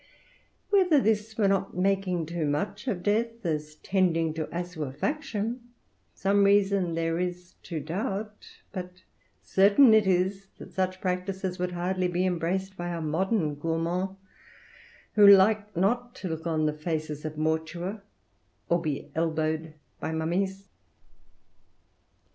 Whether 0.71 0.99
this 0.99 1.37
were 1.37 1.47
not 1.47 1.77
making 1.77 2.25
too 2.25 2.43
much 2.47 2.87
of 2.87 3.03
death, 3.03 3.45
as 3.45 3.75
tending 3.75 4.33
to 4.33 4.47
assuefaction, 4.51 5.59
some 6.15 6.43
reason 6.43 6.95
there 6.95 7.19
is 7.19 7.53
to 7.61 7.79
doubt; 7.79 8.47
but 8.71 9.03
certain 9.43 9.93
it 9.93 10.07
is 10.07 10.47
that 10.57 10.73
such 10.73 11.01
practices 11.01 11.59
would 11.59 11.73
hardly 11.73 12.07
be 12.07 12.25
embraced 12.25 12.75
by 12.75 12.87
our 12.89 12.99
modern 12.99 13.53
gourmands, 13.53 14.15
who 15.13 15.27
like 15.27 15.77
not 15.77 16.15
to 16.15 16.29
look 16.29 16.47
on 16.47 16.75
faces 16.75 17.23
of 17.23 17.35
mortua, 17.37 18.01
or 18.69 18.81
be 18.81 19.11
elbowed 19.13 19.75
by 19.99 20.11
mummies. 20.11 20.67